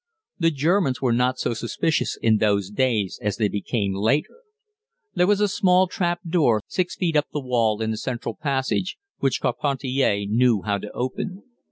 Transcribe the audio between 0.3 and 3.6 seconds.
The Germans were not so suspicious in those days as they